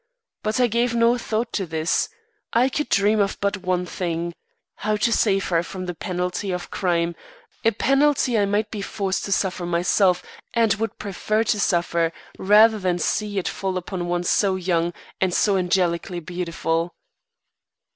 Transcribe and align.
But 0.41 0.59
I 0.59 0.65
gave 0.65 0.95
no 0.95 1.15
thought 1.19 1.53
to 1.53 1.67
this. 1.67 2.09
I 2.53 2.69
could 2.69 2.89
dream 2.89 3.19
of 3.19 3.39
but 3.39 3.57
one 3.57 3.85
thing 3.85 4.33
how 4.77 4.95
to 4.95 5.11
save 5.13 5.49
her 5.49 5.61
from 5.61 5.85
the 5.85 5.93
penalty 5.93 6.49
of 6.49 6.71
crime, 6.71 7.13
a 7.63 7.69
penalty 7.69 8.35
I 8.35 8.45
might 8.47 8.71
be 8.71 8.81
forced 8.81 9.25
to 9.25 9.31
suffer 9.31 9.63
myself 9.67 10.23
and 10.55 10.73
would 10.73 10.97
prefer 10.97 11.43
to 11.43 11.59
suffer 11.59 12.11
rather 12.39 12.79
than 12.79 12.97
see 12.97 13.37
it 13.37 13.47
fall 13.47 13.77
upon 13.77 14.07
one 14.07 14.23
so 14.23 14.55
young 14.55 14.91
and 15.21 15.35
so 15.35 15.55
angelically 15.55 16.19
beautiful. 16.19 16.95